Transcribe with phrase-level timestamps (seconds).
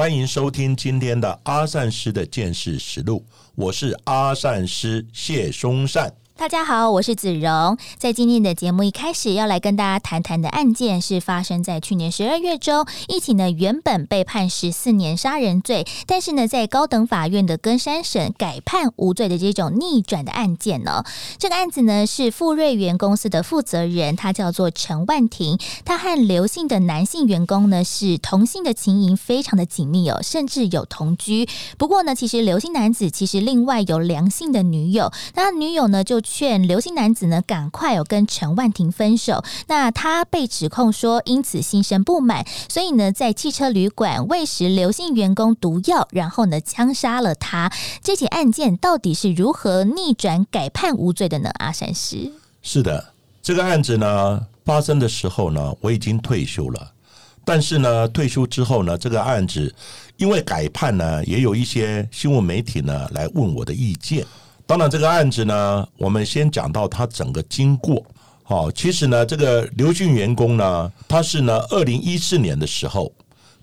[0.00, 3.22] 欢迎收听今天的阿善师的见识实录，
[3.54, 6.10] 我是阿善师谢松善。
[6.40, 7.76] 大家好，我是子荣。
[7.98, 21.04] 在今天的节目一开始要来跟大家谈谈的案件，是发生在去年十二月中，一起呢原本被判十四年杀人罪，但是呢在高等法院的根山省改判无罪的这种逆转的案件呢。
[21.36, 31.46] 这个案子呢是富瑞元公司的负责人，他叫做陈万婷，他和刘姓的男性员工呢是同性的情谊非常的紧密哦，甚至有同居。
[31.76, 36.18] 不过呢，其实刘姓男子其实另外有良性的女友，那女友呢就。
[36.32, 39.42] 劝刘姓男子呢，赶快有跟陈万婷分手。
[39.66, 47.72] 那他被指控说，因此心生不满，所以呢，在汽车旅馆喂食刘姓员工毒药，然后呢，枪杀了他。
[48.00, 51.50] 这起案件到底是如何逆转改判无罪的呢？
[51.58, 52.30] 阿山师
[52.62, 56.92] 是的，这个案子呢发生的时候呢，我已经退休了。
[57.44, 59.74] 但是呢，退休之后呢，这个案子
[60.16, 64.24] 因为改判呢，也有一些新闻媒体呢来问我的意见。
[64.70, 68.00] 当然，这个案子呢，我们先讲到它整个经过。
[68.44, 73.12] 好，其实呢，这个刘俊员工呢，他是呢，二零一四年的时候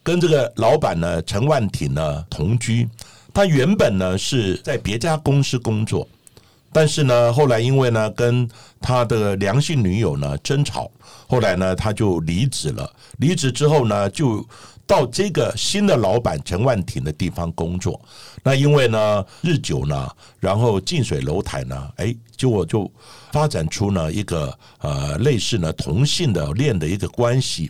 [0.04, 2.86] 跟这个老板呢陈万挺呢同居。
[3.34, 6.06] 他原本呢是在别家公司工作，
[6.74, 8.46] 但是呢，后来因为呢跟
[8.82, 10.92] 他的良性女友呢争吵，
[11.26, 12.92] 后来呢他就离职了。
[13.20, 14.46] 离职之后呢，就
[14.88, 18.00] 到这个新的老板陈万庭的地方工作，
[18.42, 22.90] 那因为呢日久呢，然后近水楼台呢，哎，就我就
[23.34, 27.70] 发展出呢一个呃类似呢同性的恋的一个关系。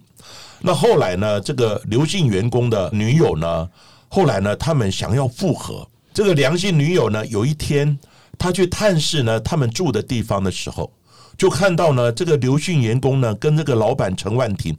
[0.62, 3.68] 那后来呢，这个刘姓员工的女友呢，
[4.08, 7.98] 后来呢他们想要复合，这个良性女友呢有一天
[8.38, 10.92] 他去探视呢他们住的地方的时候，
[11.36, 14.78] 就看到呢这个刘姓员工呢跟这个老板陈万婷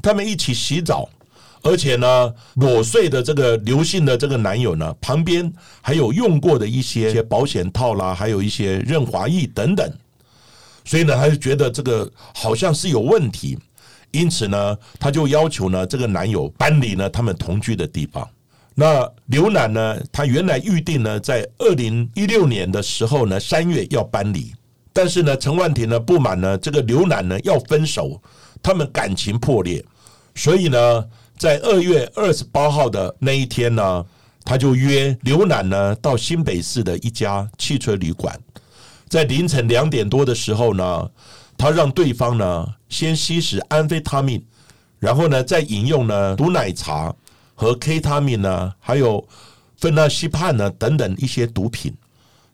[0.00, 1.06] 他们一起洗澡。
[1.64, 9.90] 而且呢，裸睡的这个刘姓的这个男友呢，旁边还有用过的一些保险套啦，还有一些润滑液等等，
[10.84, 13.58] 所以呢，他就觉得这个好像是有问题，
[14.10, 18.28] 因此呢，他就要求呢这个男友搬离呢他们同居的地方。
[18.74, 24.52] 那刘楠呢，他原来预定呢在二零一六年的时候呢三月要搬离，
[24.92, 28.20] 但是呢陈万婷呢不满呢这个刘楠呢要分手，
[28.62, 29.82] 他们感情破裂，
[30.34, 31.08] 所以呢。
[31.44, 34.06] 在二月二十八号的那一天呢，
[34.46, 38.34] 他就约刘楠呢到新北市的一家汽车旅馆，
[39.10, 41.10] 在凌晨两点多的时候呢，
[41.58, 44.42] 他让对方呢先吸食安非他命，
[44.98, 47.14] 然后呢再饮用呢毒奶茶
[47.54, 49.28] 和 K 他命呢，还有
[49.76, 51.94] 芬那西泮呢等等一些毒品，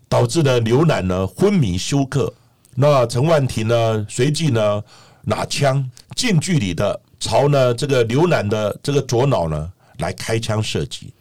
[0.08, 2.34] 导致呢刘楠呢昏迷休克。
[2.74, 4.82] 那陈万婷呢随即呢
[5.22, 7.00] 拿枪近距离的。
[7.20, 11.12] 朝呢这个刘楠的这个左脑呢来开枪射击，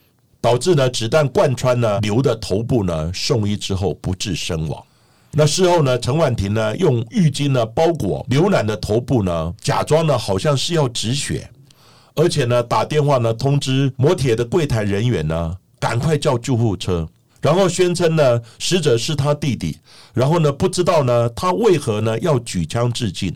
[0.42, 4.82] 导致呢子弹贯穿呢刘的头部呢送医之后不治身亡。
[5.32, 11.48] 那事后呢陈婉婷呢用浴巾呢包裹刘楠的头部呢，假装呢好像是要止血，
[12.16, 17.08] 而且呢打电话呢通知摩铁的柜台人员呢赶快叫救护车，
[17.42, 19.78] 然后宣称呢死者是他弟弟，
[20.14, 23.36] 然后呢不知道呢他为何呢要举枪自尽。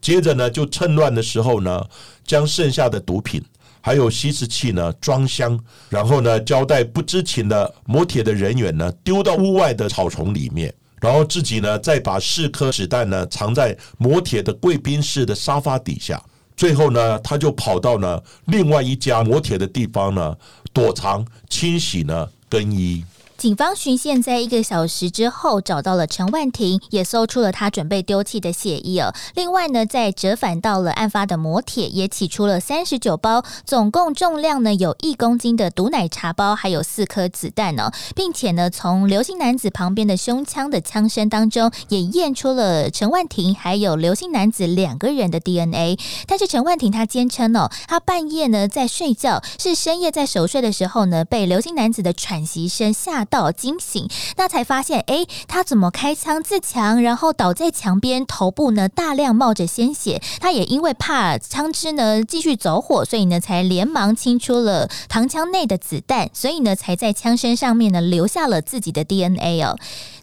[0.00, 1.84] 接着呢，就趁乱的时候呢，
[2.24, 3.42] 将剩下的毒品
[3.80, 16.22] 还有吸食器呢装箱，然后呢交代不知情的摩铁的人员呢丢到屋外的草丛里面，然后自己呢再把四颗子弹呢藏在摩铁的贵宾室的沙发底下，
[16.56, 20.36] 最后呢他就跑到呢另外一家摩铁的地方呢
[20.72, 23.04] 躲藏、清洗呢更衣。
[23.38, 29.14] 警方巡线在一个小时之后找到了陈万婷，也搜出了他准备丢弃的血衣哦。
[29.36, 45.96] 另外呢，在折返到了案发的摩铁，也起出了三十九包，总共重量呢有一公斤的毒奶茶包，还有四颗子弹呢，并且呢，从刘姓男子旁边的胸腔的枪声当中，也验出了陈万婷还有刘姓男子两个人的 DNA。
[46.26, 53.27] 但是陈万婷他坚称哦，他半夜呢在睡觉，是深夜在熟睡的时候呢，被刘姓男子的喘息声吓。
[53.28, 60.20] 到惊醒，那才发现，哎，他怎么开枪自强，然后倒在墙边，头部呢大量冒着鲜血。
[60.40, 69.76] 他也因为怕枪支呢继续走火，所以呢才连忙清出了膛腔内的子弹，所以呢才在枪身上面呢留下了自己的 DNA 哦。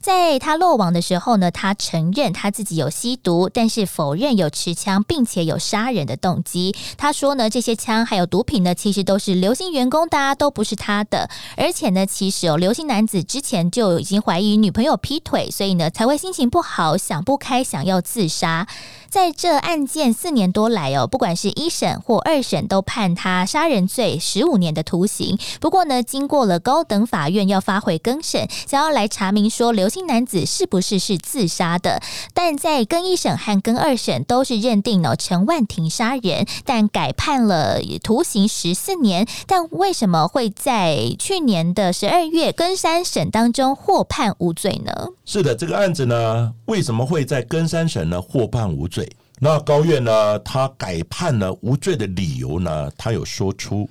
[0.05, 6.75] 在他落网的时候呢，他承认他自己有吸毒，但是否认有持枪，并且有杀人的动机。
[6.95, 11.27] 他说呢，这些枪还有毒品呢，其实都是刘姓员工的，都不是他的。
[11.57, 18.67] 而且呢，其实哦，刘姓男子之前就已经怀疑女朋友劈腿，所以呢，才会心情不好，想不开，想要自杀。
[19.09, 25.39] 在这案件四年多来哦，不管是一审或二审，都判他杀人罪十五年的徒刑。
[25.59, 32.01] 不过呢，经过了高等法院要发回更审，想要来查明说刘姓男子是不是是自杀的。
[32.33, 39.25] 但在更一审和更二审都是认定了陈万庭杀人，但改判了徒刑十四年。
[39.47, 44.91] 但为什么会在去年的十二月更三审当中获判无罪呢？
[45.23, 49.09] 是的，这个案子呢，为什么会在更三审呢获判无罪？
[49.39, 50.37] 那高院呢？
[50.39, 52.91] 他改判呢无罪的理由呢？
[52.97, 53.89] 他有说出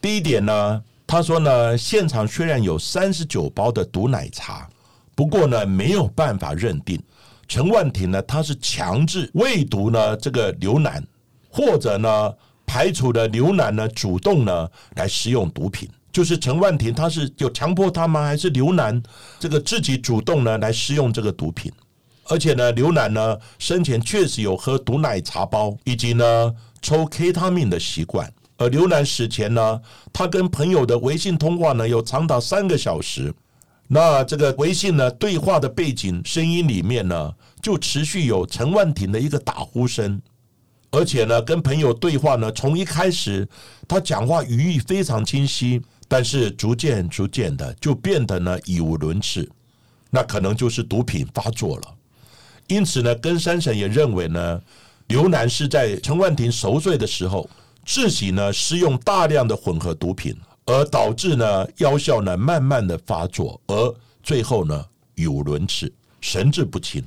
[0.00, 4.68] 第一点呢，他说呢，现场虽然有三十九包的毒奶茶，
[5.14, 7.00] 不过呢没有办法认定
[7.46, 11.06] 陈万庭呢他是强制喂毒呢这个刘楠，
[11.48, 12.32] 或者呢
[12.66, 18.24] 排除了刘楠呢主动呢来食用毒品，就是陈万庭他是有强迫他吗？
[18.24, 19.02] 还是刘楠
[19.38, 21.70] 这个自己主动呢来食用这个毒品？
[22.26, 28.32] 而且呢，刘楠呢生前确实有喝毒奶茶包，以及呢抽 K 他命的习惯。
[28.56, 33.34] 而刘楠死前呢，他跟朋友的微信通话呢有长达三个小时。
[33.86, 40.20] 那这个微信呢对话的背景声音里面呢，就持续有陈万庭的一个打呼声。
[40.90, 43.46] 而且呢，跟朋友对话呢，从一开始
[43.88, 49.48] 他讲话语义非常清晰，但是逐渐逐渐的就变得呢语无伦次。
[50.10, 51.94] 那可能就是毒品发作了。
[52.68, 54.62] 因此呢，根三省也认为呢，
[55.08, 57.50] 刘楠是在陈万庭熟睡的时候，
[57.84, 60.34] 自己呢施用大量的混合毒品，
[60.66, 64.84] 而导致呢药效呢慢慢的发作，而最后呢
[65.16, 67.02] 语无伦次、神志不清。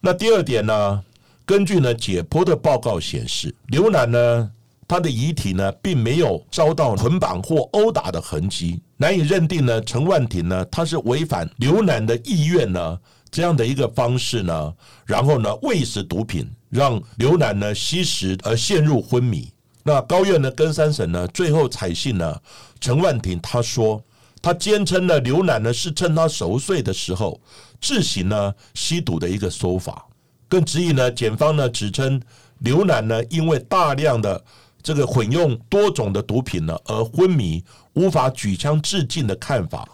[0.00, 1.04] 那第二点呢，
[1.44, 4.50] 根据呢解剖的报告显示，刘楠呢
[4.88, 12.98] 他的遗体呢并没有遭到捆绑或殴打的痕迹，难以认定呢陈万庭呢他是违反刘楠的意愿呢。
[13.28, 14.74] 这样的一个方式呢，
[15.04, 19.52] 然后呢喂食毒品，让刘楠呢吸食而陷入昏迷。
[19.86, 22.36] 那高院呢跟三审呢最后采信呢
[22.80, 24.02] 陈万庭他说
[24.42, 27.40] 他坚称呢刘楠呢是趁他熟睡的时候
[27.80, 30.04] 自行呢吸毒的一个说法，
[30.48, 32.20] 更质疑呢检方呢指称
[32.58, 34.44] 刘楠呢因为大量的
[34.82, 37.62] 这个混用多种的毒品呢而昏迷
[37.92, 39.88] 无法举枪自尽的看法，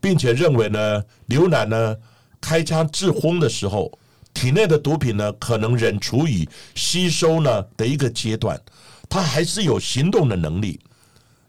[0.00, 1.96] 并且认为呢刘楠呢。
[2.38, 3.90] 开枪自昏的时候，
[4.32, 6.46] 体内的毒品呢，可能仍处于
[6.76, 8.60] 吸收呢的一个阶段，
[9.08, 10.80] 他还是有行动的能力，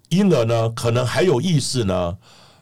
[0.09, 2.18] 因而呢，可能还有意识呢，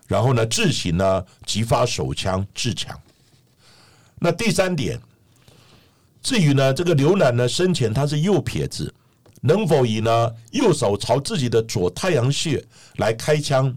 [0.08, 3.00] 然后呢，自行呢击发手枪自强。
[4.20, 5.00] 那第三点，
[6.22, 8.94] 至于呢，这个刘楠呢生前他是右撇子，
[9.42, 12.64] 能否以呢右手朝自己的左太阳穴
[12.98, 13.76] 来开枪？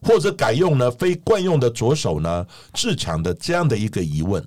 [0.00, 4.46] 或者改用呢非惯用的左手呢自强的这样的一个疑问，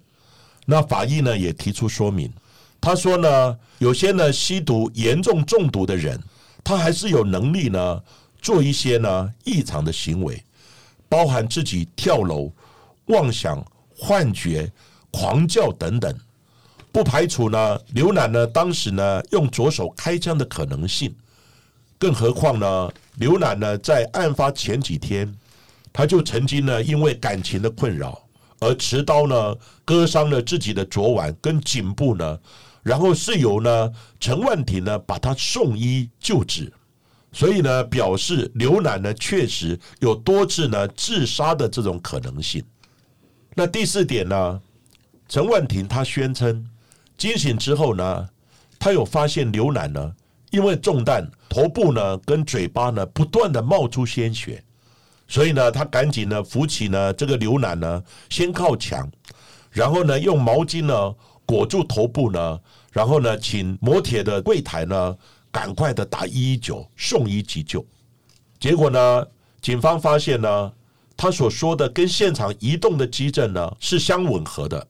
[0.66, 2.32] 那法医呢也提出说明，
[2.82, 6.20] 他说呢有些呢吸毒严重中毒的人，
[6.64, 8.02] 他还是有能力呢
[8.42, 10.44] 做一些呢异常的行为，
[11.08, 12.52] 包含自己跳楼、
[13.06, 13.64] 妄想、
[13.96, 14.70] 幻觉、
[15.12, 16.14] 狂叫等等，
[16.92, 21.16] 不排除呢刘楠呢当时呢用左手开枪的可能性，
[22.00, 25.32] 更何况呢刘楠呢在案发前几天。
[25.94, 28.18] 他就曾经呢，因为感情的困扰
[28.60, 32.40] 而持刀呢割伤了自己的左腕跟颈部呢，
[32.84, 36.72] 然后是由呢陈万庭呢把他送医救治，
[37.32, 42.64] 所以呢表示刘楠呢确实有多次呢自杀的这种可能性。
[43.54, 44.62] 那第四点呢，
[45.28, 46.68] 陈万庭他宣称
[47.18, 48.30] 惊醒之后呢，
[48.80, 50.14] 他有发现刘楠呢
[50.50, 54.64] 因为中弹头部呢跟嘴巴呢不断的冒出鲜血。
[55.28, 59.10] 所以呢，他赶紧呢扶起呢这个刘楠呢，先靠墙，
[59.70, 61.16] 然后呢用毛巾呢
[61.52, 62.60] 裹住头部呢，
[62.94, 65.18] 然后呢请摩铁的柜台呢
[65.52, 67.86] 赶快的打一一九送医急救。
[68.58, 69.28] 结果呢，
[69.60, 70.72] 警方发现呢，
[71.18, 74.88] 他所说的跟现场移动的机证呢是相吻合的。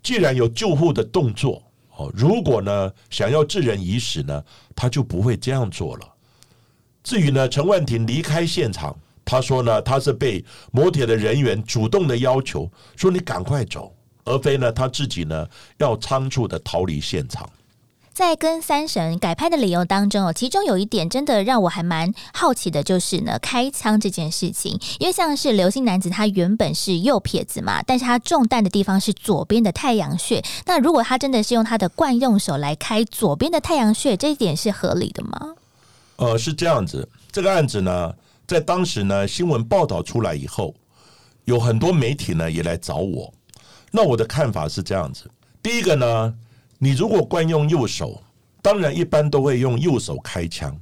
[0.00, 1.60] 既然有救护的动作，
[1.96, 4.44] 哦，如果呢想要致人已死呢，
[4.76, 6.06] 他就不会这样做了。
[7.02, 8.96] 至于呢，陈万庭离开现场。
[9.24, 13.92] 他说呢，他是被摩铁的人员主动的要求说你赶快走，
[14.24, 15.46] 而非呢他自己呢
[15.78, 17.48] 要仓促的逃离现场。
[18.12, 24.78] 在跟三神改拍的理由当中哦，其中有一点真的让我还蛮好奇的，就是呢开枪这件事情。
[24.98, 30.42] 因为像是流星男子，他原本是右撇子嘛，但是他中弹的地方是左边的太阳穴。
[30.66, 35.54] 那如果他真的是用他的惯用手来开左边的太阳穴，这一点是合理的吗？
[36.16, 37.08] 呃，是这样子。
[37.32, 38.12] 这个案子呢，
[38.46, 40.74] 在当时呢新闻报道出来以后，
[41.44, 43.32] 有很多媒体呢也来找我。
[43.90, 45.30] 那我的看法是这样子：
[45.62, 46.34] 第一个呢。
[46.82, 48.22] 你如果惯用右手，
[48.62, 50.74] 当然一般都会用右手开枪。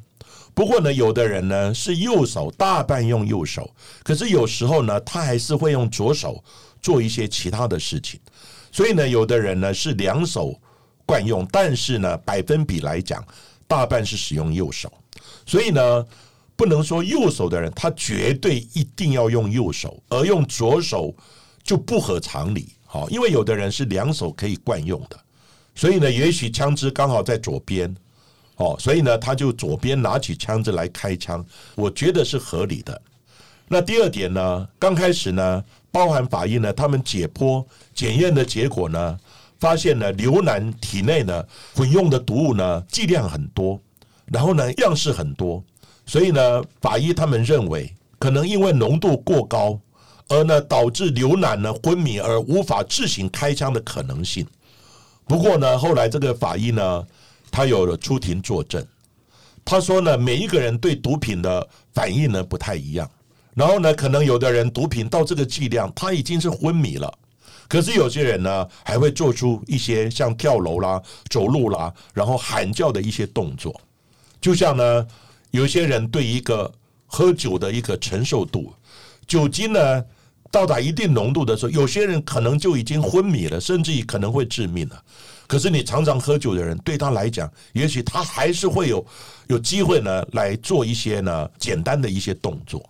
[0.54, 3.68] 不过呢，有的人呢是右手大半用右手，
[4.04, 6.40] 可是有时候呢，他还是会用左手
[6.80, 8.20] 做一些其他的事情。
[8.70, 10.54] 所以呢，有的人呢是两手
[11.04, 13.20] 惯用，但是呢，百分比来讲，
[13.66, 14.88] 大半是使用右手。
[15.44, 16.06] 所以呢，
[16.54, 21.12] 不能说右手的人他绝对一定要用右手，而用左手
[21.64, 22.68] 就不合常理。
[22.90, 25.20] 好，因为有的人是两手可以惯用的。
[25.74, 27.94] 所以呢，也许枪支刚好在左边，
[28.56, 31.44] 哦，所以呢，他就左边拿起枪支来开枪，
[31.76, 33.00] 我觉得是合理的。
[33.68, 37.62] 那第二点呢，刚开始呢，包含法医呢，他们解剖
[37.94, 39.18] 检验的结果呢，
[39.60, 43.78] 发现呢，刘楠体内呢混用的毒物呢剂量很多，
[44.24, 45.62] 然后呢样式很多，
[46.06, 49.78] 所以呢，法医他们认为可能因为浓度过高，
[50.28, 54.46] 而呢导致刘楠呢昏迷而无法自行开枪的可能性。
[55.26, 57.06] 不过呢，后来这个法医呢，
[57.50, 58.86] 他有了出庭作证。
[59.64, 63.10] 他说呢，每一个人对毒品的反应呢不太一样。
[63.54, 67.12] 然后呢，可能有的人毒品到这个剂量，他已经是昏迷了。
[67.66, 73.78] 可是有些人呢，还会做出一些像跳楼啦、走路啦，然后喊叫的一些动作。
[74.40, 75.06] 就像呢，
[75.50, 76.72] 有些人对一个
[77.06, 78.72] 喝酒的一个承受度，
[79.26, 80.04] 酒精呢。
[80.50, 85.02] 到达一定浓度的时候，有些人可能就已经昏迷了，甚至于可能会致命了。
[85.46, 89.06] 可是你常常喝酒的人，对他来讲，也许他还是会有
[89.46, 92.86] 有机会呢，来做一些呢简单的一些动作。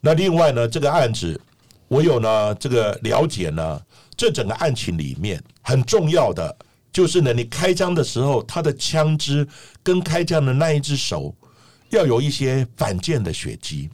[0.00, 1.40] 那另外呢，这个案子
[1.88, 3.80] 我有呢这个了解呢，
[4.16, 6.54] 这整个案情里面很重要的
[6.92, 9.46] 就是呢，你开枪的时候，他的枪支
[9.82, 11.34] 跟开枪的那一只手
[11.90, 13.88] 要有一些反剑的血迹。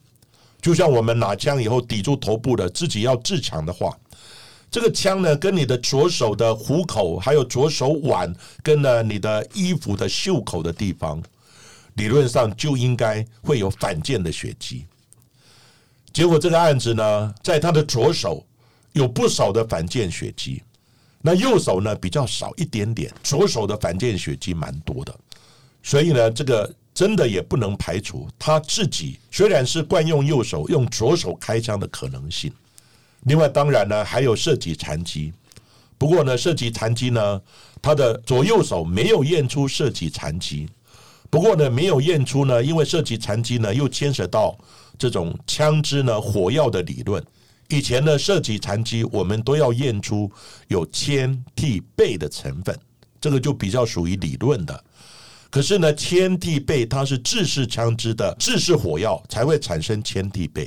[0.61, 3.97] 就像我们拿枪以后抵住头部的，自己要自强的话，
[4.71, 11.23] 这个枪呢，跟你的左手的虎口，还有左手腕，跟呢你的衣服的袖口的地方，
[11.95, 14.85] 理论上就应该会有反剑的血迹。
[16.13, 18.45] 结果这个案子呢，在他的左手
[18.93, 20.63] 有不少的反剑血迹，
[21.23, 25.19] 那右手呢比较少一点点，左手的反剑血迹蛮多的，
[25.83, 26.71] 所以呢，这个。
[27.01, 32.53] 真的也不能排除他自己虽然是惯用右手，用左手开枪的可能性。
[33.23, 35.33] 另外，当然呢还有涉及残疾。
[35.97, 37.41] 不过呢，涉及残疾呢，
[37.81, 40.69] 他的左右手没有验出涉及残疾。
[41.31, 44.55] 不过呢，没有验出呢，因为涉及残疾呢，又牵涉到
[44.99, 47.25] 这种枪支呢火药的理论。
[47.69, 50.31] 以前呢，涉及残疾我们都要验出
[50.69, 52.79] 有铅、锑、钡的成分，
[53.19, 54.85] 这个就比较属于理论的。
[55.51, 60.67] 可是呢，铅地钡它是制式枪支的制式火药才会产生铅地钡。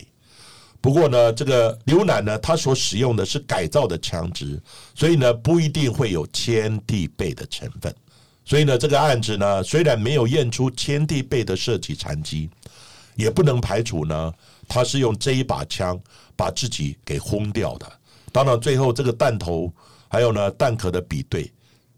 [0.81, 4.61] 不过呢，这个刘楠呢，他所使用的是改造的枪支，
[4.93, 7.95] 所以呢，不一定会有千地贝的成分。
[8.43, 12.49] 所以呢，这个案子呢，虽然没有验出千地贝的设计残疾，
[13.15, 14.33] 也不能排除呢，
[14.67, 15.97] 他是用这一把枪
[16.35, 17.89] 把自己给轰掉的。
[18.33, 19.71] 当然，最后这个弹头
[20.09, 21.49] 还有呢弹壳的比对，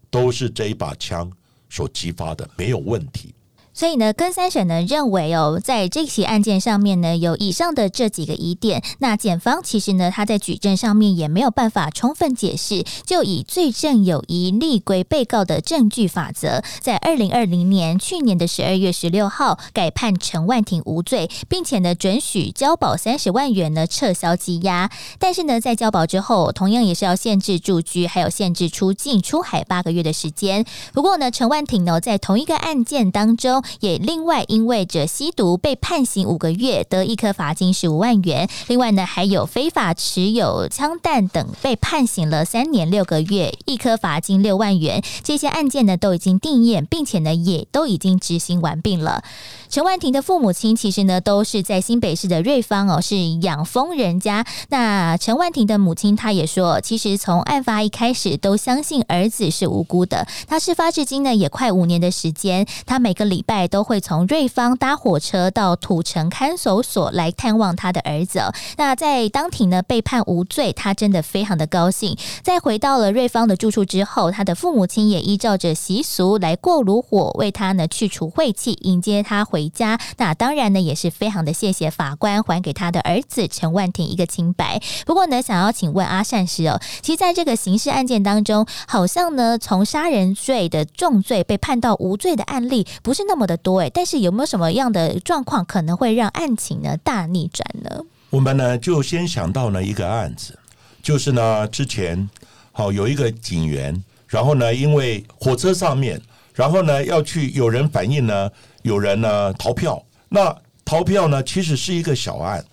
[0.08, 1.28] 都是这一把枪。
[1.68, 3.34] 所激发的没有问题。
[3.76, 8.82] 所以呢，跟三审呢认为哦，在这起案件上面呢，有以上的这几个疑点。
[9.00, 24.90] 那检方其实呢，他在举证上面也没有办法充分解释，就以罪证有疑，立归被告的证据法则，在二零二零年去年的十二月十六号改判陈万庭无罪，并且呢准许交保三十万元呢撤销羁押。
[25.18, 30.64] 但是呢，在交保之后，同样也是要限制住居，还有限制出境出海八个月的时间。
[30.94, 33.62] 不过呢，陈万庭呢在同一个案件当中。
[33.80, 38.48] 也另外因为着吸毒被判刑五个月，得一颗罚金十五万元。
[38.68, 45.02] 另外呢，还有非法持有枪弹等被判刑了三年六个月，一颗罚金六万元。
[45.22, 49.24] 这些案件呢都已经定验，并且呢也都已经执行完毕了。
[49.68, 54.46] 陈万婷的父母亲其实呢都是在新北市的瑞芳哦，是养蜂人家。
[54.68, 60.26] 那陈万婷的母亲她也说，其实从案发一开始都相信儿子是无辜的。
[60.46, 63.55] 他事发至今呢也快五年的时间，他每个礼拜。
[63.68, 68.42] 都会从瑞芳搭火车到土城看守所来探望他的儿子。
[68.76, 72.18] 那在当庭呢被判无罪，他真的非常的高兴。
[72.42, 80.00] 在回到了瑞芳的住处之后，他的父母亲也依照着习俗来过炉火，为他呢去除晦气，迎接他回家。
[80.16, 84.80] 那当然呢也是非常的谢谢法官还给他的儿子陈万庭一个清白。
[85.04, 98.04] 不过呢，想要请问阿善师哦，其实在这个刑事案件当中，好像呢从杀人罪的重罪被判到无罪的案例不是那么的多诶，但是有没有什么样的状况可能会让案情呢大逆转呢？
[98.30, 100.58] 我们呢就先想到了一个案子，
[101.02, 102.28] 就是呢之前
[102.72, 106.20] 好有一个警员，然后呢因为火车上面，
[106.52, 108.50] 然后呢要去有人反映呢
[108.82, 112.64] 有人呢逃票，那逃票呢其实是一个小案，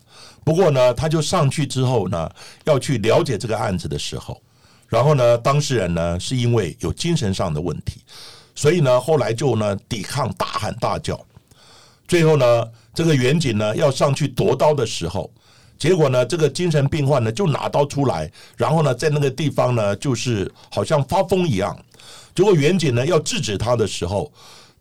[0.43, 2.29] 不过呢他就上去之后呢
[2.65, 4.41] 要去了解这个案子的时候，
[4.87, 8.01] 然后呢当事人呢是因为有精神上的问题，
[8.55, 11.19] 所以呢后来就呢抵抗大喊大叫，
[12.07, 15.31] 最后呢这个远景呢要上去夺刀的时候。
[15.75, 21.77] 结果呢，这个精神病患呢就拿刀出来，然后呢在那个地方呢就是好像发疯一样。
[22.33, 24.31] 结果远景呢要制止他的时候，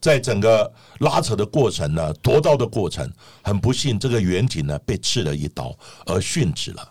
[0.01, 3.11] 在整个拉扯的过程呢，夺刀的过程，
[3.43, 5.77] 很不幸这个远景呢被刺了一刀
[6.07, 6.89] 而殉职了。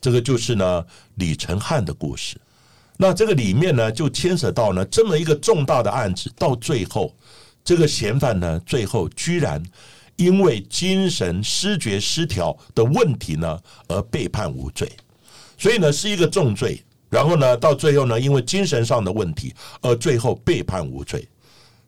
[0.00, 2.40] 这个就是呢李成汉的故事。
[2.96, 7.14] 那这个里面呢就牵扯到呢这么一个重大的案子，到最后
[7.64, 9.62] 这个嫌犯呢最后居然。
[10.16, 14.90] 因为精神失觉失调的问题呢，而被判无罪，
[15.58, 16.82] 所以呢是一个重罪。
[17.10, 21.28] 然后呢，到最后呢，因为精神上的问题，而最后被判无罪。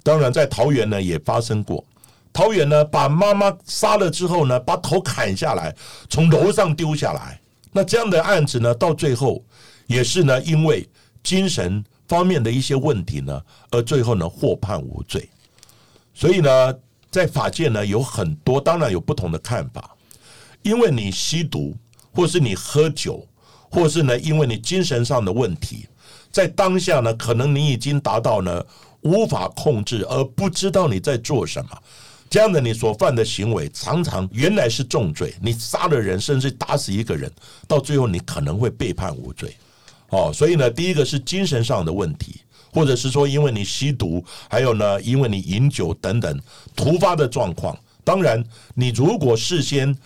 [0.03, 1.83] 当然，在桃园呢也发生过，
[2.31, 5.75] 桃园呢把妈妈杀了之后呢，把头砍下来，
[6.11, 7.41] 从楼上丢下来。
[7.73, 9.43] 那这样的案子呢，到最后
[9.89, 10.89] 也是呢，因为
[11.25, 13.43] 精神方面的一些问题呢，
[13.73, 15.29] 而最后呢获判无罪。
[16.15, 16.75] 所以呢。
[17.11, 19.97] 在法界呢，有很多当然有不同的看法，
[20.61, 21.75] 因为你吸毒，
[22.13, 23.27] 或是你喝酒，
[23.71, 25.89] 或是呢，因为你精神上的问题，
[26.31, 28.63] 在当下呢，可能你已经达到呢
[29.01, 31.71] 无法控制，而不知道你在做什么，
[32.29, 37.33] 这样的你所犯的行为，常常原来是重罪，你杀了人，甚至打死一个人，
[37.67, 39.57] 到最后你可能会被判无罪。
[40.09, 42.41] 哦，所以呢，第一个是精神上的问题。
[42.71, 46.39] 或者是说，因为你吸毒，还有呢，因为你饮酒等等
[46.77, 47.77] 突发的状况。
[48.05, 48.45] 当然，
[48.75, 49.97] 你如果事先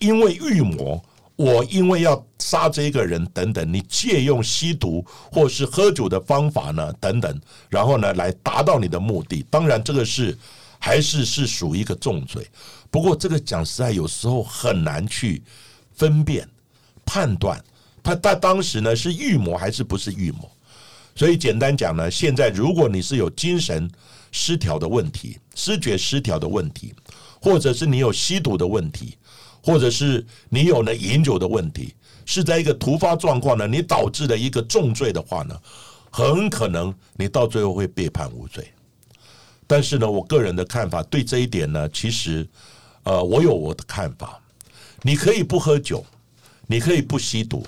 [0.00, 1.00] 因为预谋，
[1.36, 9.46] 我因为要杀这个人等等，你借用吸毒或是喝酒的方法呢等等，然后呢来达到你的目的。
[9.48, 10.36] 当然，这个是
[10.80, 12.44] 还是是属于一个重罪。
[12.90, 15.40] 不过，这个讲实在，有时候很难去
[15.94, 16.46] 分辨
[17.06, 17.62] 判断，
[18.08, 20.50] 他他当时呢是预谋还是不是预谋。
[21.14, 23.90] 所以简单讲呢，现在如果你是有精神
[24.32, 26.94] 失调的问题、失觉失调的问题，
[27.38, 29.18] 或者是你有吸毒的问题，
[29.62, 31.94] 或者是你有呢饮酒的问题，
[32.24, 35.60] 是在一个突发状况呢，你导致了一个重罪的话呢，
[36.10, 38.66] 很可能你到最后会被判无罪。
[39.66, 42.48] 但是呢，我个人的看法对这一点呢，其实
[43.02, 44.40] 呃，我有我的看法。
[45.02, 46.04] 你可以不喝酒，
[46.66, 47.64] 你可以不吸毒，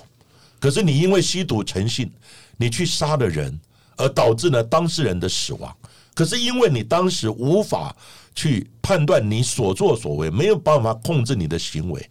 [0.61, 2.09] 可是你因为吸毒成性。
[2.57, 3.59] 你去杀了人，
[3.97, 5.75] 而导致呢当事人的死亡。
[6.13, 7.95] 可是因为你当时无法
[8.35, 12.09] 去判断你所作所为，没有办法控制你的行为，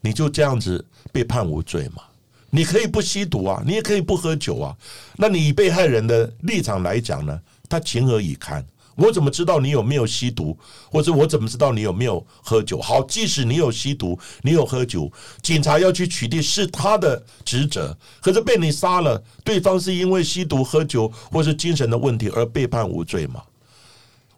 [0.00, 2.04] 你就这样子被判无罪嘛？
[2.50, 4.76] 你可以不吸毒啊，你也可以不喝酒啊。
[5.16, 8.64] 那你以被害人的立场来讲呢，他情何以堪？
[8.98, 10.58] 我怎么知道你有没有吸毒，
[10.90, 12.80] 或者我怎么知道你有没有喝酒？
[12.80, 17.96] 好，即使你有吸毒，你有喝酒，警察要去取缔是他的职责。
[18.20, 23.40] 可是被你杀了，对方是因为吸毒、喝酒或是精神的问题而被判无罪吗？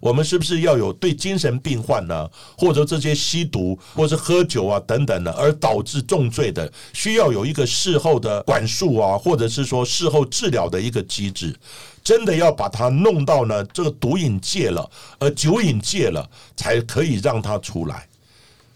[0.01, 11.55] 我们是不是要有对精神病患呢，或者这些吸毒或是喝酒啊等等的，而导致重罪的，需要有一个事后的管束啊，或者是说事后治疗的一个机制？
[12.03, 18.07] 真的要把他弄到呢，这个毒瘾戒了，而酒瘾戒了，才可以让他出来。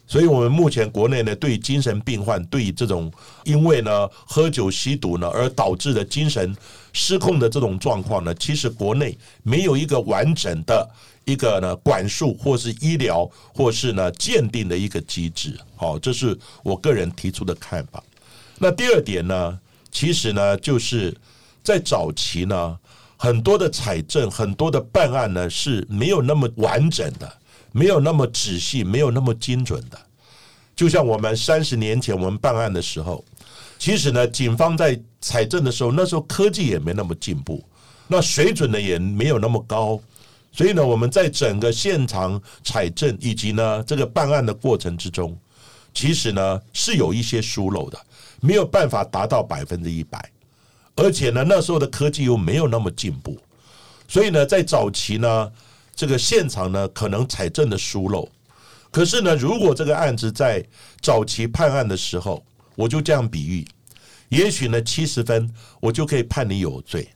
[0.07, 3.11] 所以，我们目前国内呢，对精神病患，对这种
[3.45, 6.55] 因为呢喝酒吸毒呢而导致的精神
[6.93, 10.87] 失控的这种状况呢，其实国内没有一个完整的
[11.25, 15.59] 一个呢管束或是医疗或是呢鉴定的一个机制。
[15.77, 18.03] 好，这是我个人提出的看法。
[18.59, 19.59] 那第二点呢，
[19.91, 21.17] 其实呢，就是
[21.63, 22.79] 在早期呢。
[23.17, 27.33] 很多的采证，很多的办案呢是没有那么完整的，
[27.73, 29.99] 没有那么仔细，没有那么精准的。
[30.77, 33.25] 就像我们三十年前我们办案的时候，
[33.79, 37.65] 其实呢，警方在采证的时候，那时候科技也没那么进步，
[38.09, 39.99] 那水准呢也没有那么高，
[40.57, 45.37] 所以呢，我们在整个现场采证以及呢这个办案的过程之中，
[45.93, 47.99] 其实呢是有一些疏漏的，
[48.41, 50.31] 没有办法达到百分之一百，
[50.95, 53.37] 而且呢那时候的科技又没有那么进步，
[54.07, 55.53] 所以呢在早期呢
[55.97, 58.29] 这个现场呢可能采证的疏漏，
[58.93, 60.65] 可是呢如果这个案子在
[61.01, 62.41] 早期判案的时候，
[62.77, 63.67] 我就这样比喻，
[64.29, 67.09] 也许呢七十分我就可以判你有罪。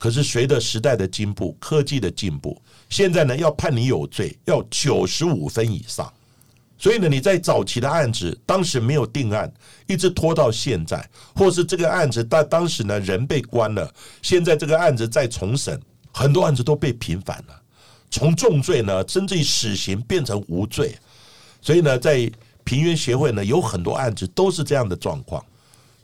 [0.00, 2.58] 可是随着时代的进步、科技的进步，
[2.88, 6.10] 现在呢要判你有罪要九十五分以上。
[6.78, 9.52] 所以呢，你在早期的案子当时没有定案，
[9.86, 15.78] 一直拖到现在，或是这个案子但当时呢人被关了，现在这个案子再重审，
[16.10, 17.62] 很多案子都被平反了，
[18.10, 20.96] 从重罪呢甚至于死刑变成无罪。
[21.60, 22.32] 所以呢，在
[22.64, 25.44] 平原协会呢有很多案子都是这样的状况。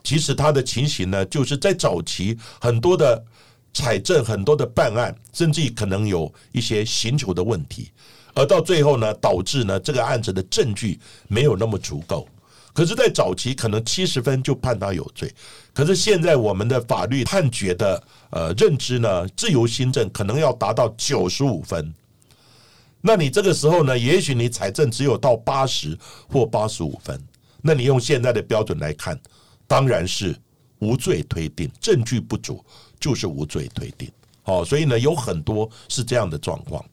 [0.05, 3.25] 其实他的情形呢，就是在早期很多的。
[3.77, 7.91] 采证很多的办案，甚至可能有一些刑求的问题，
[8.33, 12.27] 而到最后呢，导致呢这个案子的证据没有那么足够。
[12.73, 15.31] 可是，在早期可能七十分就判他有罪，
[15.75, 21.93] 可是现在我们的法律判决的呃认知呢，自由新政可能要达到九十五分。
[23.03, 25.99] 那你这个时候呢，也许你采证只有到八十
[26.31, 27.23] 或八十五分，
[27.61, 29.21] 那你用现在的标准来看，
[29.67, 30.35] 当然是
[30.79, 32.65] 无罪推定，证据不足。
[32.99, 34.11] 就是无罪推定，
[34.43, 36.85] 好，所以呢，有很多是这样的状况。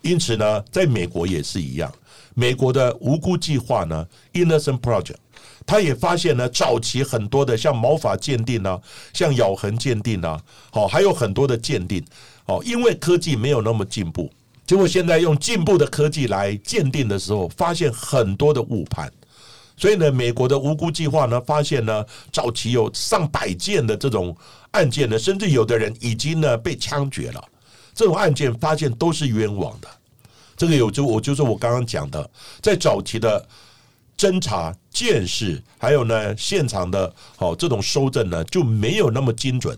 [0.00, 1.92] 因此呢，在美国也是一样，
[2.34, 5.16] 美国的无辜计划呢，Innocent Project，
[5.64, 8.80] 他也发现呢，早期很多的像毛发鉴定啊，
[9.12, 12.04] 像咬痕鉴定啊，好，还有很多的鉴定，
[12.46, 14.28] 哦，因为科技没有那么进步，
[14.66, 19.12] 结果现在用进步的科技来鉴定的时候，发现很多的误判。
[19.82, 24.36] 所以呢，美国的无辜计划呢，发现呢，早期有上百件的这种
[24.70, 27.44] 案件呢，甚至有的人已经呢被枪决了。
[27.92, 29.88] 这种案件发现都是冤枉的。
[30.56, 33.44] 这个有就我就是我刚刚讲的，在早期的
[34.16, 39.76] 侦查、见识，还有呢现场的哦这种收证呢，就没有那么精准，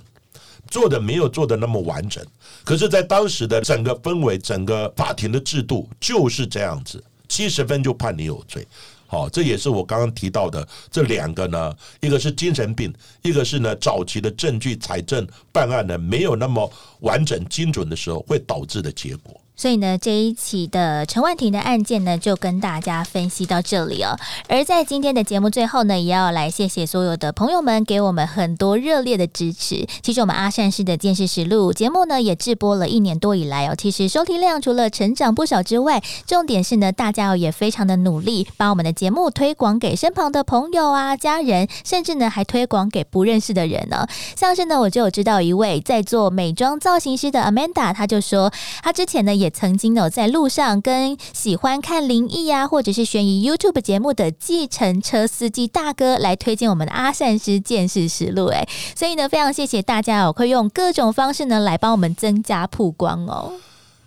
[0.68, 2.22] 做的没有做的那么完整。
[2.62, 8.68] 可是，在当时的整个氛围、整个法庭的制度就是这样子，七十分就判你有罪。
[9.06, 16.68] 好，这也是我刚刚提到的这两个呢，一个是精神病，一个是呢早期的证据财政办案呢没有那么
[17.00, 19.40] 完整精准的时候，会导致的结果。
[19.56, 24.18] 所以呢，这一期的陈万婷的案件呢，就跟大家分析到这里哦。
[24.48, 29.86] 而在今天的节目最后呢，也要来谢谢所有的朋友们给我们很多热烈的支持。
[30.02, 44.04] 其实我们阿善师的见识实录节目呢，也直播了一年多以来哦，其实收听量除了成长不少之外，重点是呢，大家也非常的努力，把我们的节目推广给身旁的朋友啊、家人，甚至呢，还推广给不认识的人呢。
[44.34, 49.43] 像是呢，我就有知道一位在做美妆造型师的 Amanda，他就说他之前呢也。
[49.44, 63.52] 也曾经有在路上跟喜欢看灵异啊，或者是悬疑 YouTube 节目的计程车司机大哥来推荐我们的阿善师见识实录，哎，所以呢，非常谢谢大家哦，会用各种方式呢来帮我们增加曝光哦。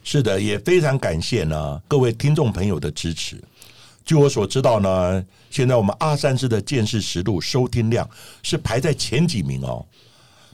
[0.04, 3.40] 是的，也非常感谢呢各位听众朋友的支持。
[4.04, 8.10] 据我所知道呢，现在我们阿善师的见识实录收听量
[8.42, 9.86] 是排在前几名哦。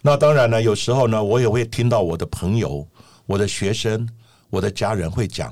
[0.02, 2.86] 那当然呢，有时候呢，我也会听到我的朋友、
[3.26, 4.10] 我的学生。
[4.54, 5.52] 我的家人会讲，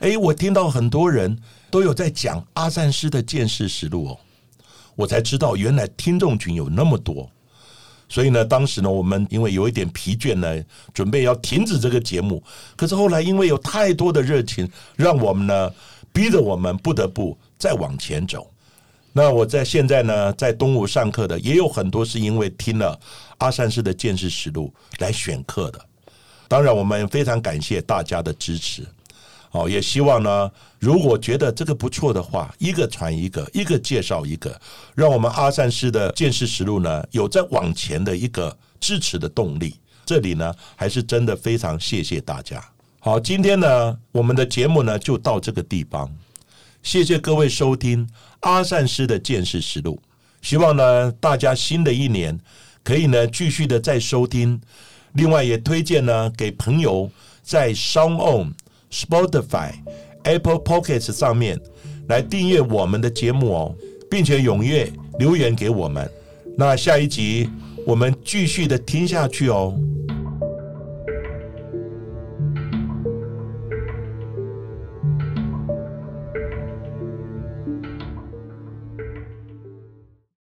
[0.00, 1.38] 哎，我听到很多人
[1.70, 4.18] 都有在讲阿善师的见识实录哦，
[4.96, 7.30] 我才知道原来听众群有那么多。
[8.08, 10.60] 所以呢，当时呢，我们因为有一点疲倦呢，
[10.92, 12.42] 准备要停止这个节目。
[12.74, 15.72] 可是后来因为有太多的热情，让我们呢
[16.12, 18.50] 逼着我们不得不再往前走。
[19.12, 22.98] 那我在现在呢，在东吴上课的也有很多是因为听了
[23.38, 25.86] 阿善师的见识实录来选课的。
[26.52, 28.86] 当然，我们非常感谢大家的支持，
[29.52, 34.60] 哦，也希望呢，如果觉得这个不错的话，一个传一个，一个介绍一个，
[34.94, 39.76] 让我们阿善师的见识实录呢有在往前的一个支持的动力。
[40.04, 42.62] 这里呢，还是真的非常谢谢大家。
[43.00, 46.14] 好，今天呢，我们的节目呢就到这个地方，
[46.82, 48.06] 谢谢各位收听
[48.40, 49.98] 阿善师的见识实录。
[50.42, 52.38] 希望呢，大家新的一年
[52.84, 54.60] 可以呢继续的再收听。
[55.14, 57.10] 另外也推荐呢，给朋友
[57.42, 58.54] 在 Sound On、
[58.90, 59.72] Spotify、
[60.24, 61.60] Apple Pockets 上面
[62.08, 63.74] 来订阅我们的节目哦，
[64.10, 66.10] 并且踊跃留言给我们。
[66.56, 67.48] 那下一集
[67.86, 69.74] 我们继续的听下去哦。